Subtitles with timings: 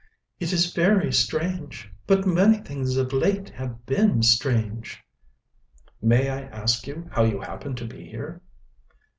[0.39, 1.91] "It is very strange.
[2.07, 4.99] But many things of late have been strange."
[6.01, 8.41] "May I ask how you happen to be here?"